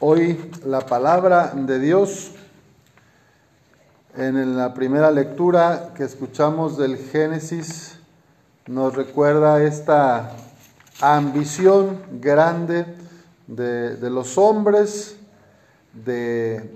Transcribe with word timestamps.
Hoy 0.00 0.50
la 0.66 0.80
palabra 0.80 1.52
de 1.54 1.78
Dios 1.78 2.32
en 4.16 4.56
la 4.56 4.74
primera 4.74 5.12
lectura 5.12 5.92
que 5.96 6.02
escuchamos 6.02 6.76
del 6.76 6.98
Génesis 6.98 7.96
nos 8.66 8.96
recuerda 8.96 9.62
esta 9.62 10.32
ambición 11.00 12.00
grande 12.20 12.86
de, 13.46 14.10
los 14.10 14.36
hombres 14.36 15.16
de, 15.92 16.70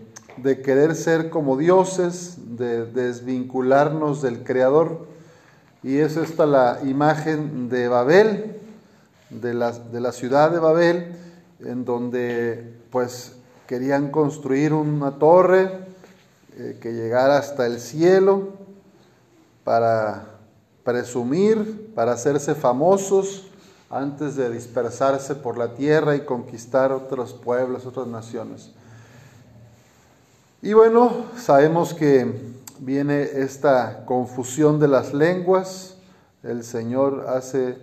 querer 0.64 0.94
ser 0.94 1.28
como 1.28 1.56
dioses, 1.56 2.56
de 2.56 2.86
desvincularnos 2.86 4.22
del 4.22 4.44
Creador. 4.44 5.08
Y 5.82 5.98
es 5.98 6.16
esta 6.16 6.46
la 6.46 6.78
imagen 6.84 7.68
de 7.68 7.88
Babel, 7.88 8.60
de 9.30 9.54
la 9.54 10.12
ciudad 10.12 10.52
de 10.52 10.60
Babel, 10.60 11.16
en 11.60 11.84
donde 11.84 12.78
pues 12.90 13.32
querían 13.66 14.10
construir 14.10 14.72
una 14.72 15.18
torre 15.18 15.70
eh, 16.56 16.78
que 16.80 16.92
llegara 16.92 17.38
hasta 17.38 17.66
el 17.66 17.80
cielo 17.80 18.48
para 19.64 20.38
presumir, 20.84 21.92
para 21.94 22.12
hacerse 22.12 22.54
famosos 22.54 23.48
antes 23.90 24.36
de 24.36 24.50
dispersarse 24.50 25.34
por 25.34 25.58
la 25.58 25.74
tierra 25.74 26.16
y 26.16 26.20
conquistar 26.20 26.92
otros 26.92 27.32
pueblos, 27.32 27.86
otras 27.86 28.06
naciones. 28.06 28.70
Y 30.60 30.72
bueno, 30.72 31.26
sabemos 31.36 31.94
que 31.94 32.32
viene 32.80 33.22
esta 33.22 34.04
confusión 34.04 34.78
de 34.80 34.88
las 34.88 35.14
lenguas, 35.14 35.96
el 36.42 36.64
Señor 36.64 37.26
hace 37.28 37.78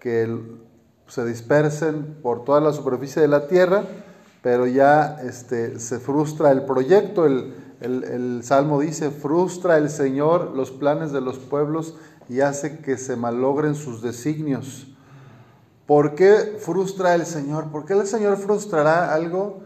que 0.00 0.22
el, 0.22 0.60
se 1.08 1.24
dispersen 1.24 2.18
por 2.22 2.44
toda 2.44 2.60
la 2.60 2.72
superficie 2.72 3.22
de 3.22 3.28
la 3.28 3.46
tierra, 3.48 3.84
pero 4.42 4.66
ya 4.66 5.18
este, 5.22 5.78
se 5.78 5.98
frustra 5.98 6.50
el 6.50 6.62
proyecto. 6.62 7.26
El, 7.26 7.54
el, 7.80 8.40
Salmo 8.42 8.80
dice, 8.80 9.10
frustra 9.10 9.76
el 9.76 9.90
Señor 9.90 10.52
los 10.54 10.70
planes 10.70 11.12
de 11.12 11.20
los 11.20 11.38
pueblos 11.38 11.96
y 12.28 12.40
hace 12.40 12.78
que 12.78 12.96
se 12.98 13.16
malogren 13.16 13.74
sus 13.74 14.02
designios. 14.02 14.88
¿Por 15.86 16.14
qué 16.14 16.56
frustra 16.58 17.14
el 17.14 17.26
Señor? 17.26 17.70
¿Por 17.70 17.84
qué 17.84 17.92
el 17.94 18.06
Señor 18.06 18.36
frustrará 18.38 19.14
algo? 19.14 19.60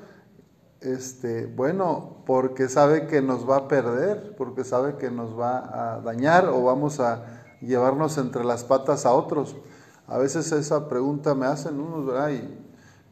Este, 0.81 1.47
bueno, 1.47 2.23
porque 2.27 2.69
sabe 2.69 3.07
que 3.07 3.23
nos 3.23 3.49
va 3.49 3.57
a 3.57 3.69
perder, 3.69 4.35
porque 4.37 4.65
sabe 4.65 4.97
que 4.97 5.11
nos 5.11 5.39
va 5.39 5.97
a 5.97 6.01
dañar 6.01 6.49
o 6.49 6.63
vamos 6.63 7.01
a 7.01 7.25
llevarnos 7.61 8.19
entre 8.19 8.45
las 8.45 8.65
patas 8.65 9.07
a 9.07 9.13
otros. 9.13 9.57
A 10.11 10.19
veces 10.19 10.51
esa 10.51 10.89
pregunta 10.89 11.37
me 11.37 11.47
hacen 11.47 11.79
unos, 11.79 12.05
¿verdad? 12.05 12.33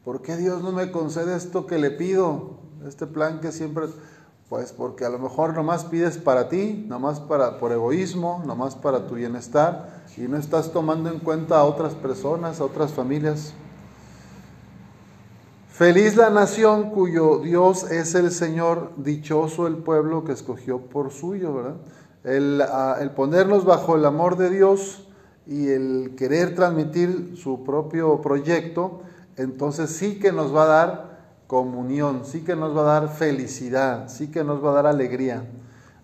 ¿Por 0.03 0.21
qué 0.21 0.35
Dios 0.35 0.61
no 0.61 0.73
me 0.73 0.91
concede 0.91 1.35
esto 1.35 1.65
que 1.65 1.79
le 1.79 1.91
pido? 1.91 2.59
Este 2.85 3.07
plan 3.07 3.39
que 3.39 3.51
siempre... 3.51 3.87
Pues 4.49 4.73
porque 4.73 5.05
a 5.05 5.09
lo 5.09 5.19
mejor 5.19 5.53
nomás 5.53 5.85
pides 5.85 6.17
para 6.17 6.49
ti, 6.49 6.83
nomás 6.87 7.19
para, 7.19 7.59
por 7.59 7.71
egoísmo, 7.71 8.41
nomás 8.47 8.75
para 8.75 9.05
tu 9.05 9.13
bienestar 9.13 10.01
y 10.17 10.21
no 10.21 10.37
estás 10.37 10.71
tomando 10.71 11.11
en 11.11 11.19
cuenta 11.19 11.59
a 11.59 11.65
otras 11.65 11.93
personas, 11.93 12.59
a 12.59 12.65
otras 12.65 12.91
familias. 12.91 13.53
Feliz 15.69 16.17
la 16.17 16.31
nación 16.31 16.89
cuyo 16.89 17.37
Dios 17.37 17.89
es 17.91 18.15
el 18.15 18.31
Señor, 18.31 18.91
dichoso 18.97 19.67
el 19.67 19.77
pueblo 19.77 20.25
que 20.25 20.31
escogió 20.31 20.79
por 20.79 21.11
suyo, 21.11 21.53
¿verdad? 21.53 21.75
El, 22.23 22.61
ah, 22.63 22.97
el 22.99 23.11
ponernos 23.11 23.65
bajo 23.65 23.95
el 23.95 24.03
amor 24.03 24.35
de 24.35 24.49
Dios 24.49 25.08
y 25.49 25.69
el 25.69 26.13
querer 26.15 26.53
transmitir 26.53 27.33
su 27.35 27.63
propio 27.63 28.21
proyecto, 28.21 29.01
entonces 29.35 29.89
sí 29.89 30.19
que 30.19 30.31
nos 30.31 30.55
va 30.55 30.63
a 30.63 30.67
dar 30.67 31.19
comunión, 31.47 32.21
sí 32.23 32.41
que 32.43 32.55
nos 32.55 32.77
va 32.77 32.81
a 32.81 32.99
dar 32.99 33.09
felicidad, 33.09 34.09
sí 34.09 34.29
que 34.29 34.43
nos 34.43 34.63
va 34.63 34.69
a 34.69 34.73
dar 34.75 34.85
alegría. 34.85 35.43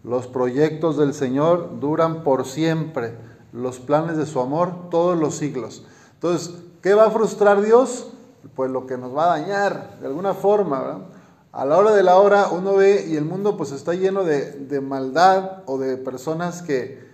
Los 0.03 0.25
proyectos 0.25 0.97
del 0.97 1.13
Señor 1.13 1.79
duran 1.79 2.23
por 2.23 2.47
siempre, 2.47 3.13
los 3.53 3.77
planes 3.79 4.17
de 4.17 4.25
su 4.25 4.39
amor 4.39 4.89
todos 4.89 5.15
los 5.15 5.35
siglos. 5.35 5.85
Entonces, 6.15 6.55
¿qué 6.81 6.95
va 6.95 7.05
a 7.05 7.11
frustrar 7.11 7.61
Dios? 7.61 8.13
Pues 8.55 8.71
lo 8.71 8.87
que 8.87 8.97
nos 8.97 9.15
va 9.15 9.25
a 9.25 9.39
dañar, 9.39 9.99
de 10.01 10.07
alguna 10.07 10.33
forma, 10.33 11.05
A 11.51 11.65
la 11.65 11.77
hora 11.77 11.93
de 11.93 12.01
la 12.01 12.17
hora 12.17 12.49
uno 12.49 12.73
ve 12.73 13.05
y 13.07 13.15
el 13.15 13.25
mundo 13.25 13.57
pues 13.57 13.71
está 13.71 13.93
lleno 13.93 14.23
de, 14.23 14.53
de 14.53 14.81
maldad 14.81 15.61
o 15.67 15.77
de 15.77 15.97
personas 15.97 16.63
que 16.63 17.05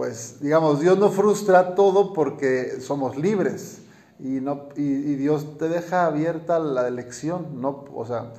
pues 0.00 0.40
digamos, 0.40 0.80
Dios 0.80 0.96
no 0.96 1.10
frustra 1.10 1.74
todo 1.74 2.14
porque 2.14 2.80
somos 2.80 3.18
libres 3.18 3.82
y, 4.18 4.40
no, 4.40 4.70
y, 4.74 5.16
Dios 5.16 5.58
te 5.58 5.68
deja 5.68 6.06
abierta 6.06 6.58
la 6.58 6.88
elección, 6.88 7.60
no, 7.60 7.84
o 7.94 8.06
sea, 8.06 8.32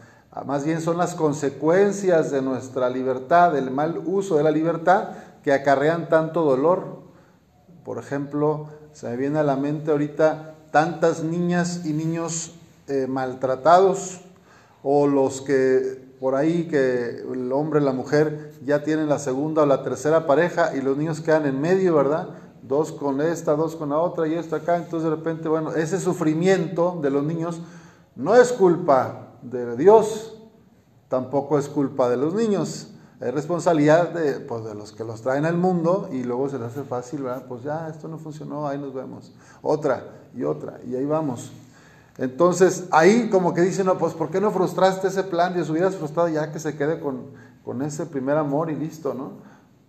más 0.43 0.65
bien 0.65 0.81
son 0.81 0.97
las 0.97 1.13
consecuencias 1.13 2.31
de 2.31 2.41
nuestra 2.41 2.89
libertad, 2.89 3.53
del 3.53 3.69
mal 3.69 4.01
uso 4.07 4.37
de 4.37 4.43
la 4.43 4.49
libertad 4.49 5.09
que 5.43 5.53
acarrean 5.53 6.09
tanto 6.09 6.41
dolor. 6.41 7.03
Por 7.85 7.99
ejemplo, 7.99 8.69
se 8.93 9.09
me 9.09 9.15
viene 9.15 9.37
a 9.37 9.43
la 9.43 9.55
mente 9.55 9.91
ahorita 9.91 10.55
tantas 10.71 11.23
niñas 11.23 11.85
y 11.85 11.93
niños 11.93 12.55
eh, 12.87 13.05
maltratados 13.07 14.21
o 14.81 15.05
los 15.05 15.43
que 15.43 16.10
por 16.21 16.35
ahí 16.35 16.67
que 16.67 17.23
el 17.33 17.51
hombre 17.51 17.81
y 17.81 17.83
la 17.83 17.93
mujer 17.93 18.53
ya 18.63 18.83
tienen 18.83 19.09
la 19.09 19.17
segunda 19.17 19.63
o 19.63 19.65
la 19.65 19.81
tercera 19.81 20.27
pareja 20.27 20.75
y 20.75 20.81
los 20.81 20.95
niños 20.95 21.19
quedan 21.19 21.47
en 21.47 21.59
medio, 21.59 21.95
¿verdad? 21.95 22.29
Dos 22.61 22.91
con 22.91 23.21
esta, 23.21 23.55
dos 23.55 23.75
con 23.75 23.89
la 23.89 23.97
otra 23.97 24.27
y 24.27 24.35
esto 24.35 24.55
acá. 24.55 24.77
Entonces 24.77 25.09
de 25.09 25.15
repente, 25.15 25.49
bueno, 25.49 25.73
ese 25.73 25.99
sufrimiento 25.99 26.99
de 27.01 27.09
los 27.09 27.23
niños 27.23 27.59
no 28.15 28.35
es 28.35 28.51
culpa 28.51 29.29
de 29.41 29.75
Dios, 29.75 30.37
tampoco 31.07 31.57
es 31.57 31.67
culpa 31.67 32.07
de 32.07 32.17
los 32.17 32.35
niños. 32.35 32.91
Es 33.19 33.33
responsabilidad 33.33 34.09
de, 34.09 34.41
pues, 34.41 34.63
de 34.63 34.75
los 34.75 34.91
que 34.91 35.03
los 35.03 35.23
traen 35.23 35.45
al 35.45 35.57
mundo 35.57 36.07
y 36.11 36.23
luego 36.23 36.49
se 36.49 36.59
les 36.59 36.67
hace 36.67 36.83
fácil, 36.83 37.23
¿verdad? 37.23 37.45
Pues 37.47 37.63
ya, 37.63 37.87
esto 37.89 38.07
no 38.07 38.19
funcionó, 38.19 38.67
ahí 38.67 38.77
nos 38.77 38.93
vemos. 38.93 39.33
Otra 39.63 40.03
y 40.35 40.43
otra, 40.43 40.79
y 40.85 40.95
ahí 40.95 41.05
vamos. 41.05 41.51
Entonces, 42.17 42.85
ahí 42.91 43.29
como 43.29 43.53
que 43.53 43.61
dicen, 43.61 43.85
no, 43.85 43.97
pues 43.97 44.13
¿por 44.13 44.29
qué 44.29 44.41
no 44.41 44.51
frustraste 44.51 45.07
ese 45.07 45.23
plan? 45.23 45.53
Dios 45.53 45.69
hubieras 45.69 45.95
frustrado 45.95 46.29
ya 46.29 46.51
que 46.51 46.59
se 46.59 46.75
quede 46.75 46.99
con, 46.99 47.31
con 47.63 47.81
ese 47.81 48.05
primer 48.05 48.37
amor 48.37 48.69
y 48.69 48.75
listo, 48.75 49.13
¿no? 49.13 49.33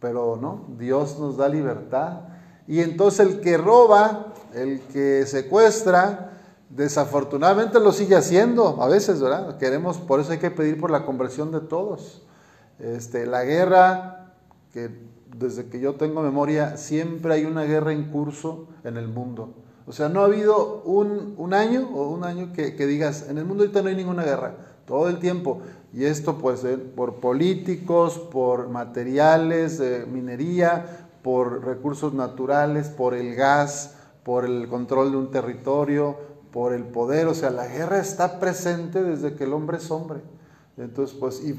Pero 0.00 0.38
no, 0.40 0.66
Dios 0.78 1.18
nos 1.18 1.36
da 1.36 1.48
libertad. 1.48 2.20
Y 2.66 2.80
entonces 2.80 3.26
el 3.26 3.40
que 3.40 3.56
roba, 3.56 4.34
el 4.54 4.80
que 4.80 5.26
secuestra, 5.26 6.32
desafortunadamente 6.70 7.80
lo 7.80 7.92
sigue 7.92 8.16
haciendo 8.16 8.82
a 8.82 8.88
veces, 8.88 9.20
¿verdad? 9.20 9.58
Queremos, 9.58 9.98
por 9.98 10.20
eso 10.20 10.32
hay 10.32 10.38
que 10.38 10.50
pedir 10.50 10.80
por 10.80 10.90
la 10.90 11.04
conversión 11.04 11.52
de 11.52 11.60
todos. 11.60 12.22
Este, 12.78 13.26
la 13.26 13.44
guerra, 13.44 14.34
que 14.72 14.90
desde 15.36 15.66
que 15.66 15.80
yo 15.80 15.94
tengo 15.94 16.22
memoria, 16.22 16.76
siempre 16.76 17.34
hay 17.34 17.44
una 17.44 17.64
guerra 17.64 17.92
en 17.92 18.10
curso 18.10 18.68
en 18.84 18.96
el 18.96 19.08
mundo. 19.08 19.54
O 19.86 19.92
sea, 19.92 20.08
no 20.08 20.20
ha 20.20 20.26
habido 20.26 20.82
un, 20.84 21.54
año 21.54 21.88
o 21.92 22.08
un 22.08 22.24
año 22.24 22.52
que, 22.52 22.86
digas, 22.86 23.26
en 23.28 23.38
el 23.38 23.44
mundo 23.44 23.64
ahorita 23.64 23.82
no 23.82 23.88
hay 23.88 23.96
ninguna 23.96 24.22
guerra, 24.22 24.54
todo 24.86 25.08
el 25.08 25.18
tiempo. 25.18 25.60
Y 25.92 26.04
esto 26.04 26.38
pues 26.38 26.64
por 26.94 27.16
políticos, 27.16 28.18
por 28.18 28.68
materiales, 28.68 29.82
minería, 30.10 31.08
por 31.22 31.64
recursos 31.64 32.14
naturales, 32.14 32.88
por 32.88 33.14
el 33.14 33.34
gas, 33.34 33.94
por 34.22 34.44
el 34.44 34.68
control 34.68 35.10
de 35.10 35.16
un 35.16 35.30
territorio, 35.30 36.16
por 36.52 36.72
el 36.72 36.84
poder. 36.84 37.26
O 37.26 37.34
sea, 37.34 37.50
la 37.50 37.66
guerra 37.66 37.98
está 37.98 38.38
presente 38.38 39.02
desde 39.02 39.34
que 39.34 39.44
el 39.44 39.52
hombre 39.52 39.78
es 39.78 39.90
hombre. 39.90 40.20
Entonces, 40.76 41.16
pues, 41.18 41.42
y, 41.44 41.54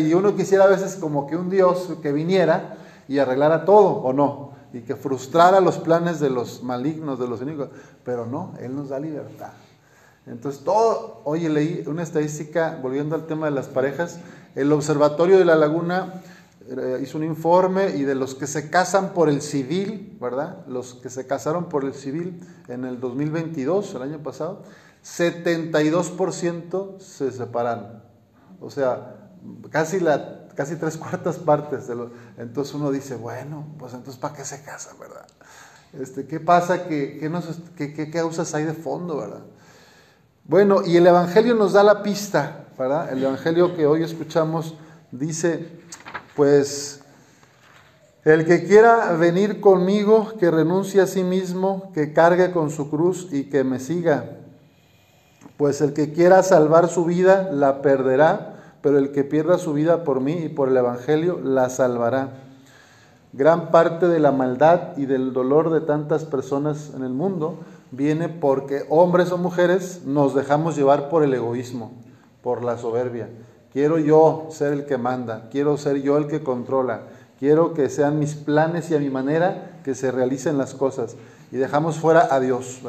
y 0.00 0.14
uno 0.14 0.36
quisiera 0.36 0.64
a 0.64 0.68
veces 0.68 0.96
como 0.96 1.26
que 1.26 1.36
un 1.36 1.48
Dios 1.48 1.96
que 2.02 2.12
viniera 2.12 2.76
y 3.08 3.18
arreglara 3.18 3.64
todo, 3.64 4.02
¿o 4.02 4.12
no? 4.12 4.52
Y 4.72 4.80
que 4.80 4.96
frustrara 4.96 5.60
los 5.60 5.78
planes 5.78 6.20
de 6.20 6.30
los 6.30 6.62
malignos, 6.62 7.18
de 7.18 7.28
los 7.28 7.40
enemigos. 7.40 7.68
Pero 8.04 8.26
no, 8.26 8.54
Él 8.60 8.74
nos 8.74 8.88
da 8.88 8.98
libertad. 8.98 9.52
Entonces, 10.26 10.62
todo, 10.64 11.20
oye, 11.24 11.48
leí 11.48 11.84
una 11.86 12.02
estadística, 12.02 12.78
volviendo 12.80 13.14
al 13.14 13.26
tema 13.26 13.46
de 13.46 13.52
las 13.52 13.66
parejas, 13.66 14.18
el 14.54 14.70
Observatorio 14.72 15.38
de 15.38 15.44
la 15.44 15.56
Laguna 15.56 16.22
eh, 16.68 17.00
hizo 17.02 17.18
un 17.18 17.24
informe 17.24 17.96
y 17.96 18.02
de 18.02 18.14
los 18.14 18.36
que 18.36 18.46
se 18.46 18.70
casan 18.70 19.14
por 19.14 19.28
el 19.28 19.42
civil, 19.42 20.16
¿verdad? 20.20 20.64
Los 20.68 20.94
que 20.94 21.10
se 21.10 21.26
casaron 21.26 21.68
por 21.68 21.84
el 21.84 21.94
civil 21.94 22.40
en 22.68 22.84
el 22.84 23.00
2022, 23.00 23.96
el 23.96 24.02
año 24.02 24.18
pasado, 24.18 24.62
72% 25.04 27.00
se 27.00 27.32
separaron. 27.32 28.00
O 28.60 28.70
sea, 28.70 29.16
casi 29.70 29.98
la 29.98 30.41
casi 30.54 30.76
tres 30.76 30.96
cuartas 30.96 31.36
partes 31.36 31.86
de 31.88 31.94
lo, 31.94 32.10
entonces 32.36 32.74
uno 32.74 32.90
dice, 32.90 33.16
bueno, 33.16 33.66
pues 33.78 33.94
entonces 33.94 34.20
¿para 34.20 34.34
qué 34.34 34.44
se 34.44 34.62
casan, 34.62 34.98
verdad? 34.98 35.26
Este, 35.92 36.26
¿Qué 36.26 36.40
pasa? 36.40 36.86
¿Qué, 36.86 37.18
qué, 37.76 37.92
qué 37.92 38.10
causas 38.10 38.54
hay 38.54 38.64
de 38.64 38.72
fondo, 38.72 39.18
verdad? 39.18 39.42
Bueno, 40.44 40.82
y 40.84 40.96
el 40.96 41.06
Evangelio 41.06 41.54
nos 41.54 41.74
da 41.74 41.82
la 41.82 42.02
pista, 42.02 42.66
¿verdad? 42.78 43.12
El 43.12 43.22
Evangelio 43.22 43.76
que 43.76 43.86
hoy 43.86 44.02
escuchamos 44.02 44.74
dice, 45.10 45.68
pues, 46.34 47.02
el 48.24 48.46
que 48.46 48.64
quiera 48.64 49.12
venir 49.12 49.60
conmigo, 49.60 50.34
que 50.38 50.50
renuncie 50.50 51.00
a 51.00 51.06
sí 51.06 51.24
mismo, 51.24 51.92
que 51.92 52.12
cargue 52.12 52.52
con 52.52 52.70
su 52.70 52.88
cruz 52.88 53.28
y 53.32 53.50
que 53.50 53.64
me 53.64 53.80
siga. 53.80 54.38
Pues 55.56 55.80
el 55.80 55.92
que 55.92 56.12
quiera 56.12 56.42
salvar 56.42 56.88
su 56.88 57.04
vida 57.04 57.50
la 57.52 57.82
perderá, 57.82 58.51
pero 58.82 58.98
el 58.98 59.12
que 59.12 59.24
pierda 59.24 59.58
su 59.58 59.72
vida 59.72 60.04
por 60.04 60.20
mí 60.20 60.32
y 60.32 60.48
por 60.48 60.68
el 60.68 60.76
Evangelio 60.76 61.40
la 61.42 61.70
salvará. 61.70 62.30
Gran 63.32 63.70
parte 63.70 64.08
de 64.08 64.20
la 64.20 64.32
maldad 64.32 64.96
y 64.98 65.06
del 65.06 65.32
dolor 65.32 65.70
de 65.70 65.80
tantas 65.80 66.24
personas 66.24 66.92
en 66.94 67.02
el 67.02 67.14
mundo 67.14 67.60
viene 67.90 68.28
porque 68.28 68.84
hombres 68.90 69.32
o 69.32 69.38
mujeres 69.38 70.02
nos 70.04 70.34
dejamos 70.34 70.76
llevar 70.76 71.08
por 71.08 71.22
el 71.22 71.32
egoísmo, 71.32 71.92
por 72.42 72.62
la 72.62 72.76
soberbia. 72.76 73.30
Quiero 73.72 73.98
yo 73.98 74.48
ser 74.50 74.74
el 74.74 74.84
que 74.84 74.98
manda, 74.98 75.48
quiero 75.50 75.78
ser 75.78 76.02
yo 76.02 76.18
el 76.18 76.26
que 76.26 76.42
controla, 76.42 77.04
quiero 77.38 77.72
que 77.72 77.88
sean 77.88 78.18
mis 78.18 78.34
planes 78.34 78.90
y 78.90 78.96
a 78.96 78.98
mi 78.98 79.08
manera 79.08 79.80
que 79.82 79.94
se 79.94 80.10
realicen 80.10 80.58
las 80.58 80.74
cosas. 80.74 81.16
Y 81.50 81.56
dejamos 81.56 81.98
fuera 81.98 82.34
a 82.34 82.40
Dios, 82.40 82.80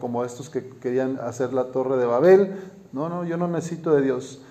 como 0.00 0.24
estos 0.24 0.50
que 0.50 0.68
querían 0.80 1.18
hacer 1.20 1.52
la 1.52 1.72
torre 1.72 1.96
de 1.96 2.06
Babel. 2.06 2.56
No, 2.92 3.08
no, 3.08 3.24
yo 3.24 3.36
no 3.36 3.48
necesito 3.48 3.94
de 3.94 4.02
Dios. 4.02 4.42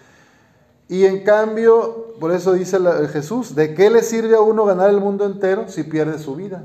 Y 0.89 1.05
en 1.05 1.23
cambio, 1.23 2.13
por 2.19 2.31
eso 2.31 2.53
dice 2.53 2.79
Jesús, 3.11 3.55
¿de 3.55 3.73
qué 3.73 3.89
le 3.89 4.03
sirve 4.03 4.35
a 4.35 4.41
uno 4.41 4.65
ganar 4.65 4.89
el 4.89 5.01
mundo 5.01 5.25
entero 5.25 5.67
si 5.67 5.83
pierde 5.83 6.17
su 6.17 6.35
vida? 6.35 6.63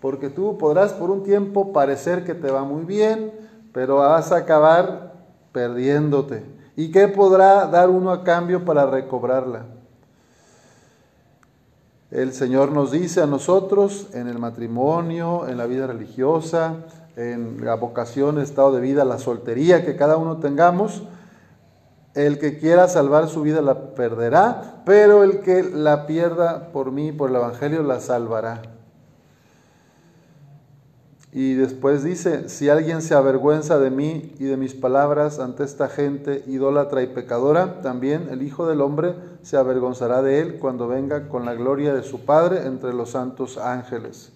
Porque 0.00 0.30
tú 0.30 0.56
podrás 0.56 0.92
por 0.92 1.10
un 1.10 1.22
tiempo 1.22 1.72
parecer 1.72 2.24
que 2.24 2.34
te 2.34 2.50
va 2.50 2.64
muy 2.64 2.84
bien, 2.84 3.32
pero 3.72 3.96
vas 3.96 4.32
a 4.32 4.36
acabar 4.36 5.12
perdiéndote. 5.52 6.42
¿Y 6.74 6.90
qué 6.90 7.08
podrá 7.08 7.66
dar 7.66 7.90
uno 7.90 8.10
a 8.10 8.24
cambio 8.24 8.64
para 8.64 8.86
recobrarla? 8.86 9.66
El 12.10 12.32
Señor 12.32 12.72
nos 12.72 12.90
dice 12.90 13.20
a 13.20 13.26
nosotros 13.26 14.08
en 14.14 14.26
el 14.26 14.38
matrimonio, 14.38 15.46
en 15.46 15.58
la 15.58 15.66
vida 15.66 15.86
religiosa, 15.86 16.76
en 17.16 17.64
la 17.64 17.74
vocación, 17.74 18.40
estado 18.40 18.72
de 18.72 18.80
vida, 18.80 19.04
la 19.04 19.18
soltería 19.18 19.84
que 19.84 19.94
cada 19.94 20.16
uno 20.16 20.38
tengamos, 20.38 21.04
el 22.14 22.38
que 22.38 22.58
quiera 22.58 22.88
salvar 22.88 23.28
su 23.28 23.42
vida 23.42 23.62
la 23.62 23.94
perderá, 23.94 24.82
pero 24.84 25.22
el 25.22 25.40
que 25.40 25.62
la 25.62 26.06
pierda 26.06 26.72
por 26.72 26.90
mí, 26.90 27.12
por 27.12 27.30
el 27.30 27.36
Evangelio, 27.36 27.82
la 27.82 28.00
salvará. 28.00 28.62
Y 31.32 31.54
después 31.54 32.02
dice, 32.02 32.48
si 32.48 32.68
alguien 32.68 33.02
se 33.02 33.14
avergüenza 33.14 33.78
de 33.78 33.90
mí 33.90 34.34
y 34.40 34.46
de 34.46 34.56
mis 34.56 34.74
palabras 34.74 35.38
ante 35.38 35.62
esta 35.62 35.88
gente 35.88 36.42
idólatra 36.48 37.02
y 37.02 37.06
pecadora, 37.06 37.82
también 37.82 38.28
el 38.32 38.42
Hijo 38.42 38.66
del 38.66 38.80
Hombre 38.80 39.14
se 39.42 39.56
avergonzará 39.56 40.22
de 40.22 40.40
él 40.40 40.58
cuando 40.58 40.88
venga 40.88 41.28
con 41.28 41.44
la 41.44 41.54
gloria 41.54 41.94
de 41.94 42.02
su 42.02 42.24
Padre 42.24 42.66
entre 42.66 42.92
los 42.92 43.10
santos 43.10 43.58
ángeles. 43.58 44.32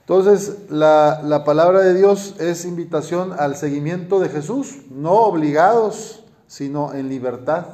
Entonces, 0.00 0.70
la, 0.70 1.20
la 1.22 1.44
palabra 1.44 1.80
de 1.80 1.92
Dios 1.92 2.34
es 2.40 2.64
invitación 2.64 3.34
al 3.38 3.54
seguimiento 3.54 4.20
de 4.20 4.30
Jesús, 4.30 4.78
no 4.90 5.12
obligados, 5.12 6.19
sino 6.50 6.92
en 6.94 7.08
libertad. 7.08 7.66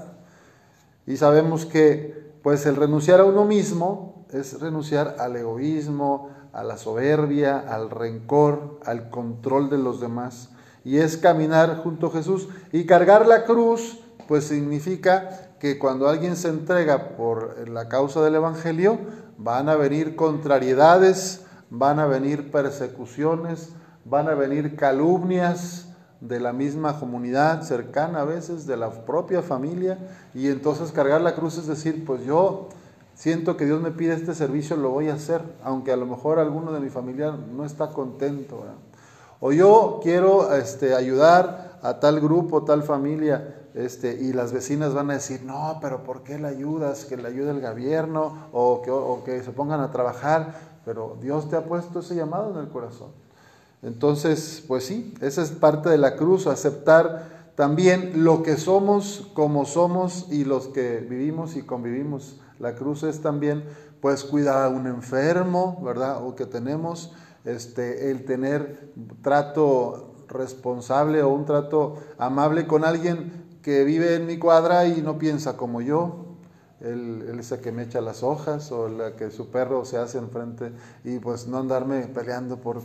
Y 1.06 1.16
sabemos 1.16 1.64
que 1.64 2.36
pues 2.42 2.66
el 2.66 2.76
renunciar 2.76 3.20
a 3.20 3.24
uno 3.24 3.46
mismo 3.46 4.26
es 4.30 4.60
renunciar 4.60 5.16
al 5.18 5.34
egoísmo, 5.34 6.28
a 6.52 6.62
la 6.62 6.76
soberbia, 6.76 7.58
al 7.58 7.88
rencor, 7.88 8.78
al 8.84 9.08
control 9.08 9.70
de 9.70 9.78
los 9.78 9.98
demás. 9.98 10.50
Y 10.84 10.98
es 10.98 11.16
caminar 11.16 11.78
junto 11.82 12.08
a 12.08 12.10
Jesús. 12.10 12.48
Y 12.70 12.84
cargar 12.84 13.26
la 13.26 13.44
cruz, 13.44 13.98
pues 14.28 14.44
significa 14.44 15.54
que 15.58 15.78
cuando 15.78 16.06
alguien 16.06 16.36
se 16.36 16.48
entrega 16.48 17.16
por 17.16 17.66
la 17.70 17.88
causa 17.88 18.22
del 18.22 18.34
Evangelio, 18.34 18.98
van 19.38 19.70
a 19.70 19.76
venir 19.76 20.16
contrariedades, 20.16 21.46
van 21.70 21.98
a 21.98 22.04
venir 22.04 22.50
persecuciones, 22.50 23.70
van 24.04 24.28
a 24.28 24.34
venir 24.34 24.76
calumnias 24.76 25.85
de 26.20 26.40
la 26.40 26.52
misma 26.52 26.98
comunidad 26.98 27.62
cercana 27.62 28.22
a 28.22 28.24
veces, 28.24 28.66
de 28.66 28.76
la 28.76 28.90
propia 28.90 29.42
familia. 29.42 29.98
Y 30.34 30.48
entonces 30.48 30.92
cargar 30.92 31.20
la 31.20 31.34
cruz 31.34 31.58
es 31.58 31.66
decir, 31.66 32.04
pues 32.04 32.24
yo 32.24 32.68
siento 33.14 33.56
que 33.56 33.66
Dios 33.66 33.80
me 33.80 33.90
pide 33.90 34.14
este 34.14 34.34
servicio, 34.34 34.76
lo 34.76 34.90
voy 34.90 35.08
a 35.08 35.14
hacer, 35.14 35.42
aunque 35.64 35.92
a 35.92 35.96
lo 35.96 36.06
mejor 36.06 36.38
alguno 36.38 36.72
de 36.72 36.80
mi 36.80 36.90
familia 36.90 37.32
no 37.32 37.64
está 37.64 37.88
contento. 37.88 38.64
O 39.40 39.52
yo 39.52 40.00
quiero 40.02 40.54
este, 40.54 40.94
ayudar 40.94 41.78
a 41.82 42.00
tal 42.00 42.20
grupo, 42.20 42.64
tal 42.64 42.82
familia, 42.82 43.54
este, 43.74 44.14
y 44.14 44.32
las 44.32 44.52
vecinas 44.52 44.94
van 44.94 45.10
a 45.10 45.14
decir, 45.14 45.42
no, 45.44 45.78
pero 45.82 46.02
¿por 46.02 46.22
qué 46.22 46.38
le 46.38 46.48
ayudas? 46.48 47.04
Que 47.04 47.18
le 47.18 47.28
ayude 47.28 47.50
el 47.50 47.60
gobierno 47.60 48.48
o 48.52 48.80
que, 48.80 48.90
o 48.90 49.22
que 49.24 49.42
se 49.42 49.50
pongan 49.50 49.80
a 49.80 49.90
trabajar, 49.90 50.54
pero 50.84 51.18
Dios 51.20 51.50
te 51.50 51.56
ha 51.56 51.64
puesto 51.64 52.00
ese 52.00 52.14
llamado 52.14 52.52
en 52.52 52.64
el 52.64 52.70
corazón. 52.70 53.25
Entonces, 53.82 54.64
pues 54.66 54.84
sí, 54.84 55.14
esa 55.20 55.42
es 55.42 55.50
parte 55.50 55.88
de 55.88 55.98
la 55.98 56.16
cruz, 56.16 56.46
aceptar 56.46 57.52
también 57.54 58.24
lo 58.24 58.42
que 58.42 58.56
somos 58.56 59.28
como 59.34 59.64
somos 59.64 60.26
y 60.30 60.44
los 60.44 60.68
que 60.68 60.98
vivimos 60.98 61.56
y 61.56 61.62
convivimos 61.62 62.40
la 62.58 62.74
cruz 62.74 63.02
es 63.02 63.20
también, 63.20 63.64
pues, 64.00 64.24
cuidar 64.24 64.64
a 64.64 64.68
un 64.68 64.86
enfermo, 64.86 65.80
¿verdad? 65.84 66.26
O 66.26 66.34
que 66.34 66.46
tenemos 66.46 67.12
este, 67.44 68.10
el 68.10 68.24
tener 68.24 68.92
trato 69.22 70.14
responsable 70.28 71.22
o 71.22 71.28
un 71.28 71.44
trato 71.44 71.96
amable 72.18 72.66
con 72.66 72.84
alguien 72.84 73.58
que 73.62 73.84
vive 73.84 74.14
en 74.14 74.26
mi 74.26 74.38
cuadra 74.38 74.86
y 74.86 75.02
no 75.02 75.18
piensa 75.18 75.56
como 75.56 75.80
yo. 75.80 76.22
Él, 76.80 77.36
es 77.38 77.52
el 77.52 77.60
que 77.60 77.72
me 77.72 77.82
echa 77.82 78.00
las 78.00 78.22
hojas 78.22 78.70
o 78.70 78.88
la 78.88 79.16
que 79.16 79.30
su 79.30 79.50
perro 79.50 79.84
se 79.84 79.96
hace 79.96 80.18
enfrente 80.18 80.72
y 81.04 81.18
pues 81.18 81.46
no 81.46 81.58
andarme 81.58 82.02
peleando 82.08 82.58
por 82.60 82.82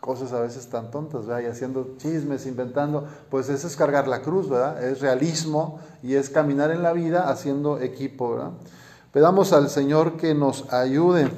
cosas 0.00 0.32
a 0.32 0.40
veces 0.40 0.68
tan 0.68 0.90
tontas, 0.90 1.26
¿verdad? 1.26 1.42
Y 1.42 1.46
haciendo 1.46 1.96
chismes, 1.98 2.46
inventando, 2.46 3.06
pues 3.30 3.48
eso 3.48 3.66
es 3.66 3.76
cargar 3.76 4.08
la 4.08 4.22
cruz, 4.22 4.48
¿verdad? 4.48 4.82
Es 4.84 5.00
realismo 5.00 5.80
y 6.02 6.14
es 6.14 6.30
caminar 6.30 6.70
en 6.70 6.82
la 6.82 6.92
vida 6.92 7.28
haciendo 7.28 7.80
equipo, 7.80 8.32
¿verdad? 8.32 8.50
Pedamos 9.12 9.52
al 9.52 9.70
Señor 9.70 10.16
que 10.18 10.34
nos 10.34 10.72
ayude 10.72 11.30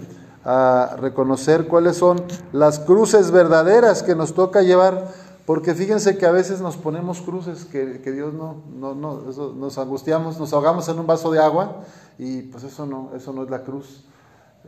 a 0.44 0.96
reconocer 0.98 1.68
cuáles 1.68 1.96
son 1.96 2.22
las 2.52 2.78
cruces 2.80 3.30
verdaderas 3.30 4.02
que 4.02 4.14
nos 4.14 4.34
toca 4.34 4.62
llevar, 4.62 5.08
porque 5.46 5.74
fíjense 5.74 6.18
que 6.18 6.26
a 6.26 6.30
veces 6.30 6.60
nos 6.60 6.76
ponemos 6.76 7.20
cruces 7.20 7.64
que, 7.64 7.86
Dios 8.12 8.34
no, 8.34 8.62
no, 8.74 8.94
no 8.94 9.22
nos 9.54 9.78
angustiamos, 9.78 10.38
nos 10.38 10.52
ahogamos 10.52 10.88
en 10.88 10.98
un 10.98 11.06
vaso 11.06 11.30
de 11.30 11.38
agua 11.38 11.84
y 12.18 12.42
pues 12.42 12.64
eso 12.64 12.86
no, 12.86 13.10
eso 13.14 13.32
no 13.32 13.44
es 13.44 13.50
la 13.50 13.62
cruz. 13.62 14.04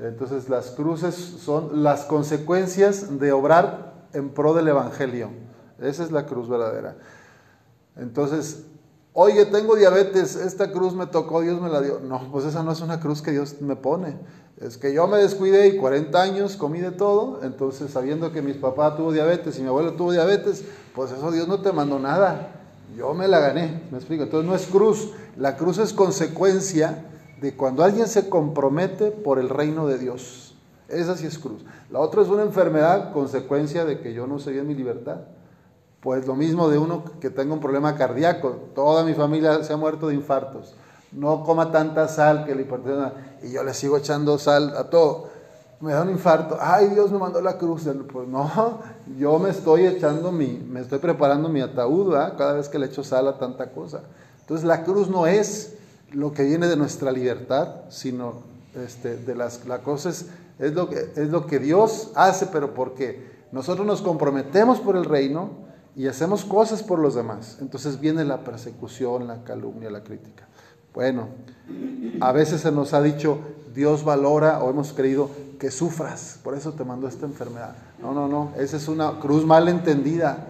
Entonces 0.03 0.49
las 0.49 0.71
cruces 0.71 1.15
son 1.15 1.83
las 1.83 2.05
consecuencias 2.05 3.19
de 3.19 3.33
obrar 3.33 4.07
en 4.13 4.31
pro 4.31 4.55
del 4.55 4.69
Evangelio. 4.69 5.31
Esa 5.81 6.05
es 6.05 6.11
la 6.11 6.27
cruz 6.27 6.49
verdadera. 6.49 6.97
Entonces, 7.97 8.65
Oye, 9.13 9.45
tengo 9.47 9.75
diabetes, 9.75 10.37
esta 10.37 10.71
cruz 10.71 10.95
me 10.95 11.07
tocó, 11.07 11.41
Dios 11.41 11.61
me 11.61 11.69
la 11.69 11.81
dio. 11.81 11.99
No, 12.01 12.31
pues 12.31 12.45
esa 12.45 12.63
no 12.63 12.71
es 12.71 12.81
una 12.81 13.01
cruz 13.01 13.23
que 13.23 13.33
Dios 13.33 13.61
me 13.61 13.75
pone. 13.75 14.17
Es 14.61 14.77
que 14.79 14.95
yo 14.95 15.09
me 15.09 15.19
descuidé 15.19 15.67
y 15.67 15.79
40 15.79 16.23
años 16.23 16.57
comí 16.57 16.79
de 16.79 16.93
todo, 16.93 17.41
entonces 17.43 17.91
sabiendo 17.91 18.31
que 18.31 18.41
mi 18.41 18.53
papá 18.53 18.97
tuvo 18.97 19.11
diabetes 19.11 19.59
y 19.59 19.63
mi 19.63 19.69
abuelo 19.69 19.95
tuvo 19.95 20.13
diabetes, 20.13 20.65
pues 20.95 21.11
eso 21.11 21.33
Dios 21.33 21.49
no 21.49 21.61
te 21.61 21.73
mandó 21.73 21.99
nada. 21.99 22.53
Yo 22.97 23.13
me 23.15 23.27
la 23.27 23.41
gané, 23.41 23.83
me 23.91 23.99
explico. 23.99 24.23
Entonces 24.23 24.49
no 24.49 24.55
es 24.55 24.67
cruz, 24.67 25.11
la 25.37 25.57
cruz 25.57 25.79
es 25.79 25.93
consecuencia 25.93 27.05
de 27.41 27.57
cuando 27.57 27.83
alguien 27.83 28.07
se 28.07 28.29
compromete 28.29 29.11
por 29.11 29.39
el 29.39 29.49
reino 29.49 29.87
de 29.87 29.99
Dios. 29.99 30.55
Esa 30.89 31.17
sí 31.17 31.27
es 31.27 31.39
cruz. 31.39 31.65
La 31.91 32.01
otra 32.01 32.23
es 32.23 32.29
una 32.29 32.43
enfermedad, 32.43 33.13
consecuencia 33.13 33.85
de 33.85 34.01
que 34.01 34.13
yo 34.13 34.27
no 34.27 34.39
sé 34.39 34.51
bien 34.51 34.67
mi 34.67 34.75
libertad. 34.75 35.19
Pues 36.01 36.27
lo 36.27 36.35
mismo 36.35 36.69
de 36.69 36.79
uno 36.79 37.05
que 37.21 37.31
tenga 37.31 37.55
un 37.55 37.61
problema 37.61 37.97
cardíaco. 37.97 38.57
Toda 38.75 39.05
mi 39.05 39.15
familia 39.15 39.63
se 39.63 39.73
ha 39.73 39.77
muerto 39.77 40.09
de 40.09 40.15
infartos. 40.15 40.75
No 41.13 41.45
coma 41.45 41.71
tanta 41.71 42.09
sal 42.09 42.45
que 42.45 42.55
le 42.55 42.63
hipertensión. 42.63 43.13
Y 43.43 43.53
yo 43.53 43.63
le 43.63 43.75
sigo 43.75 43.97
echando 43.97 44.39
sal 44.39 44.75
a 44.77 44.91
todo. 44.91 45.29
Me 45.81 45.93
da 45.93 46.03
un 46.03 46.11
infarto. 46.11 46.59
Ay, 46.61 46.89
Dios 46.89 47.11
me 47.13 47.19
mandó 47.19 47.41
la 47.41 47.57
cruz. 47.57 47.89
Pues 48.13 48.29
no, 48.29 48.81
yo 49.19 49.39
me 49.39 49.51
estoy 49.51 49.87
echando 49.87 50.33
mi, 50.33 50.59
me 50.69 50.81
estoy 50.81 50.99
preparando 50.99 51.49
mi 51.49 51.61
ataúd 51.61 52.13
cada 52.37 52.55
vez 52.55 52.69
que 52.69 52.79
le 52.79 52.87
echo 52.87 53.05
sal 53.05 53.29
a 53.29 53.39
tanta 53.39 53.71
cosa. 53.71 54.01
Entonces 54.41 54.67
la 54.67 54.83
cruz 54.83 55.09
no 55.09 55.27
es 55.27 55.77
lo 56.13 56.33
que 56.33 56.45
viene 56.45 56.67
de 56.67 56.77
nuestra 56.77 57.13
libertad, 57.13 57.83
sino 57.89 58.43
este, 58.75 59.17
de 59.17 59.35
las, 59.35 59.67
la 59.67 59.83
cosa 59.83 60.11
es, 60.11 60.27
es, 60.59 60.73
lo 60.73 60.89
que, 60.89 61.13
es 61.17 61.29
lo 61.29 61.47
que 61.47 61.59
Dios 61.59 62.13
hace, 62.15 62.47
pero 62.47 62.75
porque 62.75 63.31
nosotros 63.53 63.87
nos 63.87 64.03
comprometemos 64.03 64.81
por 64.81 64.97
el 64.97 65.05
reino 65.05 65.51
y 65.97 66.07
hacemos 66.07 66.45
cosas 66.45 66.83
por 66.83 66.99
los 66.99 67.15
demás. 67.15 67.59
Entonces 67.61 68.01
viene 68.01 68.25
la 68.25 68.45
persecución, 68.45 69.27
la 69.27 69.43
calumnia, 69.45 69.91
la 69.91 70.03
crítica. 70.03 70.47
Bueno, 70.95 71.29
a 72.21 72.33
veces 72.33 72.63
se 72.63 72.73
nos 72.73 72.95
ha 72.95 73.03
dicho, 73.03 73.39
Dios 73.75 74.05
valora 74.05 74.63
o 74.63 74.71
hemos 74.71 74.93
creído 74.93 75.31
que 75.59 75.71
sufras, 75.71 76.41
por 76.43 76.55
eso 76.55 76.73
te 76.73 76.85
mandó 76.85 77.07
esta 77.07 77.27
enfermedad. 77.27 77.75
No, 78.01 78.13
no, 78.13 78.27
no, 78.27 78.53
esa 78.57 78.77
es 78.77 78.89
una 78.89 79.21
cruz 79.21 79.45
mal 79.45 79.69
entendida. 79.69 80.47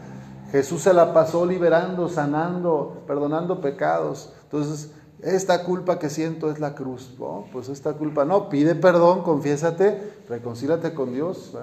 Jesús 0.53 0.83
se 0.83 0.95
la 0.95 1.13
pasó 1.13 1.45
liberando, 1.45 2.09
sanando, 2.09 3.03
perdonando 3.07 3.61
pecados. 3.61 4.33
Entonces, 4.45 4.91
esta 5.23 5.65
culpa 5.65 5.99
que 5.99 6.11
siento 6.11 6.51
es 6.51 6.61
la 6.61 6.75
cruz. 6.75 7.15
pues 7.53 7.69
esta 7.69 7.95
culpa, 7.95 8.25
no, 8.25 8.49
pide 8.49 8.75
perdón, 8.75 9.23
confiésate, 9.23 10.01
reconcílate 10.29 10.95
con 10.95 11.13
Dios. 11.13 11.57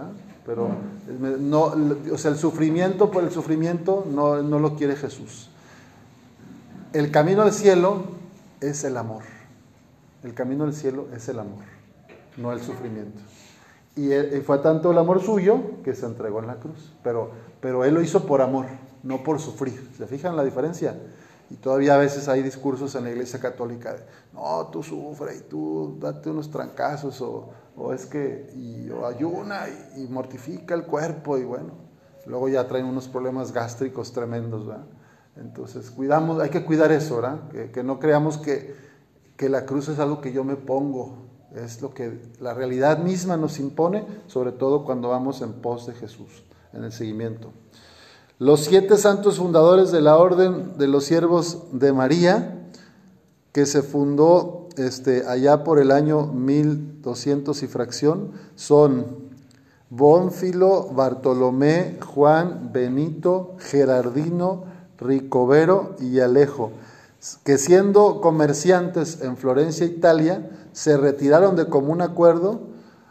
Pero 0.46 0.70
no, 1.40 1.74
o 2.14 2.18
sea, 2.18 2.32
el 2.32 2.38
sufrimiento 2.38 3.12
por 3.12 3.24
el 3.24 3.32
sufrimiento 3.32 4.06
no, 4.10 4.42
no 4.42 4.60
lo 4.60 4.76
quiere 4.76 4.96
Jesús. 4.96 5.50
el 6.94 7.12
camino 7.12 7.42
al 7.42 7.52
cielo 7.52 8.04
es 8.62 8.84
el 8.84 8.98
amor. 8.98 9.24
El 10.24 10.34
camino 10.34 10.64
al 10.64 10.74
cielo 10.74 11.08
es 11.16 11.30
el 11.30 11.40
amor, 11.40 11.64
no 12.38 12.52
el 12.52 12.62
sufrimiento. 12.62 13.20
Y, 13.96 14.10
fue 14.42 14.60
tanto 14.60 14.92
el 14.92 14.98
amor 14.98 15.22
suyo 15.22 15.60
que 15.84 15.96
se 15.96 16.06
entregó 16.06 16.40
en 16.40 16.48
la 16.48 16.56
cruz. 16.56 16.94
Pero, 17.04 17.32
pero 17.60 17.84
él 17.84 17.94
lo 17.94 18.02
hizo 18.02 18.26
por 18.26 18.42
amor, 18.42 18.66
no 19.04 19.24
por 19.24 19.40
sufrir. 19.40 19.90
¿Se 19.98 20.06
fijan 20.08 20.36
la 20.36 20.44
diferencia? 20.44 20.96
Y 21.50 21.56
todavía 21.56 21.96
a 21.96 21.98
veces 21.98 22.28
hay 22.28 22.44
discursos 22.44 22.94
en 22.96 23.06
la 23.06 23.12
iglesia 23.12 23.40
católica 23.40 23.94
de, 23.94 24.04
no, 24.34 24.68
tú 24.68 24.84
sufre 24.84 25.38
y 25.38 25.40
tú 25.42 25.98
date 26.00 26.30
unos 26.30 26.52
trancazos 26.52 27.22
o, 27.22 27.50
o 27.78 27.94
es 27.94 28.06
que 28.06 28.52
y, 28.56 28.90
o 28.90 29.06
ayuna 29.06 29.66
y, 29.96 30.08
mortifica 30.08 30.76
el 30.76 30.84
cuerpo 30.84 31.38
y 31.38 31.46
bueno, 31.46 31.72
luego 32.26 32.50
ya 32.50 32.68
traen 32.68 32.86
unos 32.86 33.08
problemas 33.08 33.54
gástricos 33.54 34.12
tremendos, 34.12 34.68
¿verdad? 34.68 34.86
Entonces, 35.38 35.92
cuidamos, 35.92 36.42
hay 36.42 36.50
que 36.50 36.66
cuidar 36.66 36.92
eso, 36.92 37.18
¿verdad? 37.18 37.48
Que, 37.50 37.72
que 37.72 37.84
no 37.84 38.00
creamos 38.00 38.40
que, 38.40 38.76
que 39.38 39.50
la 39.50 39.66
cruz 39.66 39.88
es 39.88 40.00
algo 40.00 40.20
que 40.20 40.34
yo 40.34 40.44
me 40.44 40.56
pongo, 40.56 41.28
es 41.56 41.82
lo 41.82 41.94
que 41.94 42.20
la 42.40 42.54
realidad 42.54 42.98
misma 42.98 43.38
nos 43.38 43.60
impone, 43.60 44.06
sobre 44.26 44.52
todo 44.52 44.84
cuando 44.84 45.10
vamos 45.10 45.42
en 45.42 45.54
pos 45.54 45.86
de 45.88 45.94
Jesús, 45.94 46.44
en 46.74 46.84
el 46.84 46.92
seguimiento. 46.92 47.54
Los 48.40 48.66
siete 48.66 48.98
santos 48.98 49.38
fundadores 49.38 49.92
de 49.92 50.00
la 50.00 50.16
Orden 50.16 50.78
de 50.78 50.88
los 50.88 51.06
Siervos 51.06 51.64
de 51.72 51.92
María, 51.92 52.70
que 53.52 53.66
se 53.66 53.82
fundó 53.82 54.70
este, 54.78 55.26
allá 55.26 55.64
por 55.64 55.80
el 55.80 55.90
año 55.90 56.28
1200 56.28 57.64
y 57.64 57.68
fracción, 57.68 58.34
son 58.54 59.08
Bónfilo, 59.90 60.88
Bartolomé, 60.94 61.98
Juan, 62.06 62.70
Benito, 62.72 63.56
Gerardino, 63.58 64.66
Ricovero 65.00 65.96
y 66.00 66.20
Alejo, 66.20 66.74
que 67.44 67.58
siendo 67.58 68.22
comerciantes 68.22 69.22
en 69.22 69.36
Florencia, 69.38 69.88
Italia, 69.88 70.48
se 70.74 70.96
retiraron 70.96 71.56
de 71.56 71.70
común 71.70 72.04
acuerdo 72.04 72.60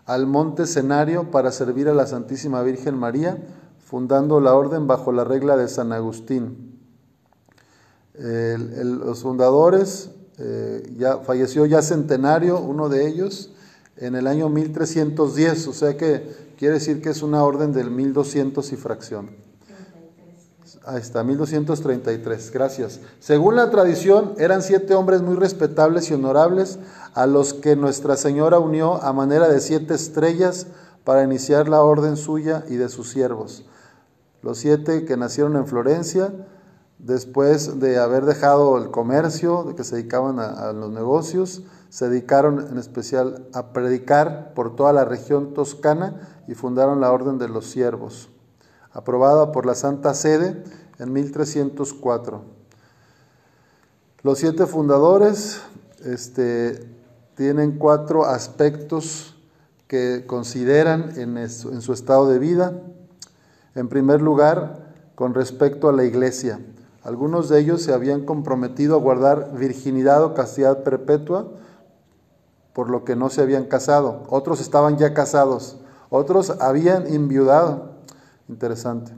al 0.04 0.28
monte 0.28 0.62
escenario 0.62 1.32
para 1.32 1.50
servir 1.50 1.88
a 1.88 1.94
la 1.94 2.06
Santísima 2.06 2.62
Virgen 2.62 2.96
María, 2.96 3.42
fundando 3.86 4.40
la 4.40 4.54
orden 4.54 4.88
bajo 4.88 5.12
la 5.12 5.22
regla 5.22 5.56
de 5.56 5.68
San 5.68 5.92
Agustín. 5.92 6.74
los 8.18 9.20
fundadores, 9.20 10.10
eh, 10.38 10.92
ya, 10.98 11.18
falleció 11.18 11.66
ya 11.66 11.82
centenario, 11.82 12.58
uno 12.58 12.88
de 12.88 13.06
ellos, 13.06 13.52
en 13.96 14.16
el 14.16 14.26
año 14.26 14.48
1310, 14.48 15.68
o 15.68 15.72
sea 15.72 15.96
que 15.96 16.34
quiere 16.58 16.74
decir 16.74 17.00
que 17.00 17.10
es 17.10 17.22
una 17.22 17.44
orden 17.44 17.72
del 17.72 17.90
1200 17.92 18.72
y 18.72 18.76
fracción. 18.76 19.30
Ahí 20.84 21.00
está, 21.00 21.22
1233, 21.22 22.50
gracias. 22.50 23.00
Según 23.20 23.54
la 23.54 23.70
tradición, 23.70 24.34
eran 24.38 24.62
siete 24.62 24.94
hombres 24.94 25.22
muy 25.22 25.36
respetables 25.36 26.10
y 26.10 26.14
honorables 26.14 26.78
a 27.14 27.26
los 27.26 27.54
que 27.54 27.76
Nuestra 27.76 28.16
Señora 28.16 28.58
unió 28.58 29.00
a 29.02 29.12
manera 29.12 29.48
de 29.48 29.60
siete 29.60 29.94
estrellas 29.94 30.66
para 31.04 31.22
iniciar 31.22 31.68
la 31.68 31.82
orden 31.82 32.16
suya 32.16 32.64
y 32.68 32.76
de 32.76 32.88
sus 32.88 33.10
siervos 33.10 33.64
los 34.46 34.58
siete 34.58 35.04
que 35.04 35.16
nacieron 35.16 35.56
en 35.56 35.66
Florencia, 35.66 36.32
después 37.00 37.80
de 37.80 37.98
haber 37.98 38.26
dejado 38.26 38.78
el 38.78 38.92
comercio, 38.92 39.64
de 39.64 39.74
que 39.74 39.82
se 39.82 39.96
dedicaban 39.96 40.38
a, 40.38 40.72
los 40.72 40.92
negocios, 40.92 41.64
se 41.88 42.08
dedicaron 42.08 42.64
en 42.70 42.78
especial 42.78 43.48
a 43.52 43.72
predicar 43.72 44.54
por 44.54 44.76
toda 44.76 44.92
la 44.92 45.04
región 45.04 45.52
toscana 45.52 46.28
y 46.46 46.54
fundaron 46.54 47.00
la 47.00 47.10
Orden 47.10 47.38
de 47.38 47.48
los 47.48 47.66
Siervos, 47.66 48.28
aprobada 48.92 49.50
por 49.50 49.66
la 49.66 49.74
Santa 49.74 50.14
Sede 50.14 50.62
en 51.00 51.12
1304. 51.12 52.42
Los 54.22 54.38
siete 54.38 54.66
fundadores 54.66 55.60
este, 56.04 56.88
tienen 57.34 57.78
cuatro 57.78 58.24
aspectos 58.24 59.34
que 59.88 60.22
consideran 60.24 61.14
en 61.16 61.50
su 61.50 61.92
estado 61.92 62.30
de 62.30 62.38
vida. 62.38 62.80
En 63.76 63.88
primer 63.88 64.22
lugar, 64.22 64.86
con 65.14 65.34
respecto 65.34 65.88
a 65.88 65.92
la 65.92 66.04
iglesia. 66.04 66.58
Algunos 67.04 67.48
de 67.48 67.60
ellos 67.60 67.82
se 67.82 67.92
habían 67.92 68.24
comprometido 68.24 68.96
a 68.96 68.98
guardar 69.00 69.52
virginidad 69.54 70.24
o 70.24 70.34
castidad 70.34 70.82
perpetua, 70.82 71.46
por 72.72 72.90
lo 72.90 73.04
que 73.04 73.16
no 73.16 73.30
se 73.30 73.42
habían 73.42 73.64
casado. 73.64 74.24
Otros 74.28 74.60
estaban 74.60 74.96
ya 74.96 75.14
casados. 75.14 75.78
Otros 76.10 76.50
habían 76.60 77.06
enviudado. 77.06 77.92
Interesante. 78.48 79.12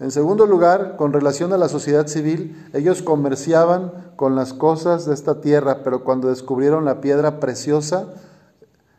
En 0.00 0.10
segundo 0.10 0.46
lugar, 0.46 0.96
con 0.96 1.12
relación 1.12 1.52
a 1.52 1.58
la 1.58 1.68
sociedad 1.68 2.06
civil, 2.06 2.68
ellos 2.72 3.02
comerciaban 3.02 3.92
con 4.16 4.34
las 4.34 4.52
cosas 4.52 5.06
de 5.06 5.14
esta 5.14 5.40
tierra, 5.40 5.82
pero 5.84 6.04
cuando 6.04 6.28
descubrieron 6.28 6.84
la 6.84 7.00
piedra 7.00 7.38
preciosa, 7.38 8.06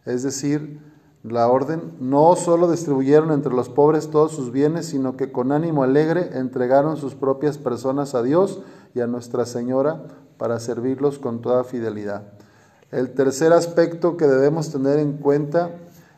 es 0.06 0.24
decir, 0.24 0.91
la 1.24 1.48
orden, 1.48 1.94
no 2.00 2.36
solo 2.36 2.70
distribuyeron 2.70 3.32
entre 3.32 3.54
los 3.54 3.70
pobres 3.70 4.10
todos 4.10 4.32
sus 4.32 4.52
bienes, 4.52 4.88
sino 4.88 5.18
que 5.18 5.32
con 5.32 5.52
ánimo 5.52 5.84
alegre 5.84 6.32
entregaron 6.34 6.98
sus 6.98 7.14
propias 7.14 7.58
personas 7.58 8.16
a 8.16 8.24
Dios 8.24 8.62
y 8.96 9.02
a 9.02 9.08
Nuestra 9.08 9.46
Señora 9.46 10.04
para 10.38 10.60
servirlos 10.60 11.20
con 11.20 11.42
toda 11.42 11.64
fidelidad. 11.64 12.24
El 12.90 13.14
tercer 13.14 13.54
aspecto 13.54 14.18
que 14.18 14.26
debemos 14.26 14.72
tener 14.72 14.98
en 15.00 15.18
cuenta 15.18 15.70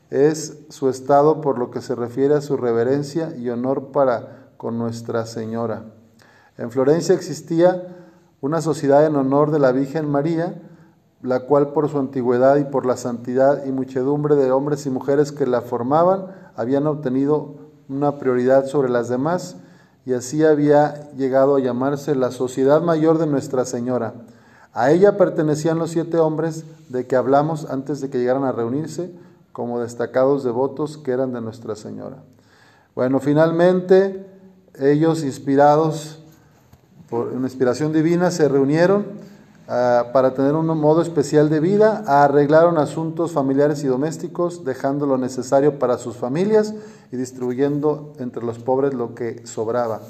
es 0.09 0.59
su 0.69 0.89
estado 0.89 1.41
por 1.41 1.57
lo 1.57 1.69
que 1.69 1.81
se 1.81 1.95
refiere 1.95 2.35
a 2.35 2.41
su 2.41 2.55
reverencia 2.55 3.35
y 3.35 3.49
honor 3.49 3.91
para 3.91 4.47
con 4.57 4.77
Nuestra 4.77 5.25
Señora. 5.25 5.83
En 6.57 6.71
Florencia 6.71 7.13
existía 7.13 7.95
una 8.41 8.61
sociedad 8.61 9.05
en 9.05 9.15
honor 9.15 9.51
de 9.51 9.59
la 9.59 9.71
Virgen 9.71 10.09
María, 10.09 10.61
la 11.23 11.39
cual 11.39 11.69
por 11.69 11.89
su 11.89 11.97
antigüedad 11.97 12.57
y 12.57 12.65
por 12.65 12.85
la 12.85 12.97
santidad 12.97 13.65
y 13.65 13.71
muchedumbre 13.71 14.35
de 14.35 14.51
hombres 14.51 14.85
y 14.85 14.89
mujeres 14.89 15.31
que 15.31 15.47
la 15.47 15.61
formaban, 15.61 16.27
habían 16.55 16.85
obtenido 16.85 17.55
una 17.87 18.19
prioridad 18.19 18.65
sobre 18.65 18.89
las 18.89 19.07
demás, 19.07 19.55
y 20.05 20.13
así 20.13 20.43
había 20.43 21.11
llegado 21.13 21.55
a 21.55 21.61
llamarse 21.61 22.13
la 22.13 22.29
Sociedad 22.31 22.81
Mayor 22.81 23.19
de 23.19 23.27
Nuestra 23.27 23.63
Señora. 23.63 24.13
A 24.73 24.91
ella 24.91 25.17
pertenecían 25.17 25.79
los 25.79 25.91
siete 25.91 26.17
hombres 26.17 26.65
de 26.89 27.07
que 27.07 27.15
hablamos 27.15 27.69
antes 27.69 28.01
de 28.01 28.09
que 28.09 28.19
llegaran 28.19 28.43
a 28.43 28.51
reunirse 28.51 29.09
como 29.53 29.79
destacados 29.79 30.43
devotos 30.43 30.97
que 30.97 31.11
eran 31.11 31.31
de 31.31 31.39
Nuestra 31.39 31.77
Señora. 31.77 32.17
Bueno, 32.95 33.21
finalmente 33.21 34.25
ellos, 34.77 35.23
inspirados 35.23 36.19
por 37.09 37.27
una 37.27 37.47
inspiración 37.47 37.93
divina, 37.93 38.29
se 38.29 38.49
reunieron 38.49 39.05
Ah, 39.67 40.09
para 40.11 40.33
tener 40.33 40.55
un 40.55 40.67
modo 40.77 41.01
especial 41.01 41.49
de 41.49 41.61
vida, 41.61 42.03
arreglaron 42.05 42.77
asuntos 42.77 43.31
familiares 43.31 43.81
y 43.83 43.87
domésticos, 43.87 44.65
dejando 44.65 45.05
lo 45.05 45.17
necesario 45.17 45.79
para 45.79 45.97
sus 45.97 46.17
familias 46.17 46.73
y 47.13 47.15
distribuyendo 47.15 48.11
entre 48.19 48.43
los 48.43 48.59
pobres 48.59 48.93
lo 48.93 49.15
que 49.15 49.47
sobraba. 49.47 50.01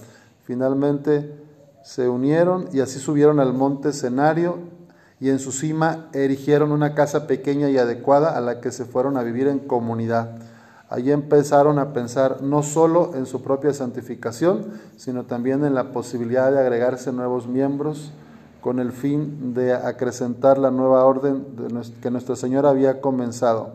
Finalmente 0.43 1.35
se 1.83 2.09
unieron 2.09 2.67
y 2.73 2.79
así 2.79 2.97
subieron 2.97 3.39
al 3.39 3.53
monte 3.53 3.89
escenario 3.89 4.57
y 5.19 5.29
en 5.29 5.37
su 5.37 5.51
cima 5.51 6.09
erigieron 6.13 6.71
una 6.71 6.95
casa 6.95 7.27
pequeña 7.27 7.69
y 7.69 7.77
adecuada 7.77 8.35
a 8.35 8.41
la 8.41 8.59
que 8.59 8.71
se 8.71 8.85
fueron 8.85 9.17
a 9.17 9.23
vivir 9.23 9.47
en 9.47 9.59
comunidad. 9.59 10.31
Allí 10.89 11.11
empezaron 11.11 11.77
a 11.77 11.93
pensar 11.93 12.41
no 12.41 12.63
solo 12.63 13.11
en 13.15 13.27
su 13.27 13.43
propia 13.43 13.73
santificación, 13.73 14.65
sino 14.97 15.25
también 15.25 15.63
en 15.63 15.75
la 15.75 15.91
posibilidad 15.91 16.51
de 16.51 16.59
agregarse 16.59 17.11
nuevos 17.11 17.47
miembros 17.47 18.11
con 18.63 18.79
el 18.79 18.93
fin 18.93 19.53
de 19.53 19.73
acrecentar 19.73 20.57
la 20.57 20.71
nueva 20.71 21.03
orden 21.03 21.45
que 22.01 22.09
Nuestra 22.09 22.37
Señora 22.37 22.69
había 22.69 23.01
comenzado. 23.01 23.71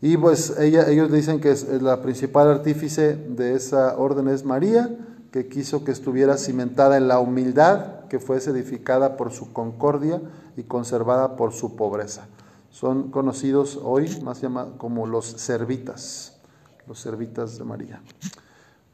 Y 0.00 0.16
pues 0.16 0.58
ellos 0.58 1.12
dicen 1.12 1.40
que 1.40 1.54
la 1.80 2.02
principal 2.02 2.48
artífice 2.48 3.14
de 3.14 3.54
esa 3.54 3.96
orden 3.96 4.26
es 4.26 4.44
María, 4.44 4.90
que 5.30 5.46
quiso 5.46 5.84
que 5.84 5.92
estuviera 5.92 6.36
cimentada 6.36 6.96
en 6.96 7.06
la 7.06 7.20
humildad, 7.20 8.06
que 8.08 8.18
fuese 8.18 8.50
edificada 8.50 9.16
por 9.16 9.30
su 9.30 9.52
concordia 9.52 10.20
y 10.56 10.64
conservada 10.64 11.36
por 11.36 11.52
su 11.52 11.76
pobreza. 11.76 12.26
Son 12.70 13.12
conocidos 13.12 13.78
hoy 13.84 14.20
más 14.20 14.40
llamados 14.40 14.72
como 14.78 15.06
los 15.06 15.26
servitas, 15.26 16.40
los 16.88 16.98
servitas 16.98 17.56
de 17.56 17.64
María. 17.64 18.02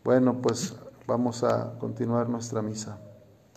Bueno, 0.04 0.36
pues 0.42 0.74
vamos 1.06 1.42
a 1.44 1.78
continuar 1.78 2.28
nuestra 2.28 2.60
misa. 2.60 2.98